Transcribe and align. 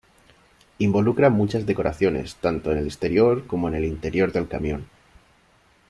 Involucra 0.79 1.29
muchas 1.29 1.67
decoraciones, 1.67 2.33
tanto 2.37 2.71
en 2.71 2.79
el 2.79 2.85
exterior 2.87 3.45
como 3.45 3.67
en 3.67 3.75
el 3.75 3.85
interior 3.85 4.31
del 4.31 4.47
camión. 4.47 4.87